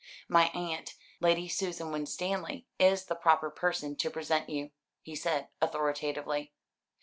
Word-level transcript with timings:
"My 0.27 0.47
aunt, 0.55 0.95
Lady 1.19 1.47
Susan 1.47 1.91
Winstanley, 1.91 2.65
is 2.79 3.05
the 3.05 3.13
proper 3.13 3.51
person 3.51 3.95
to 3.97 4.09
present 4.09 4.49
you," 4.49 4.71
he 5.03 5.15
said 5.15 5.49
authoritatively. 5.61 6.53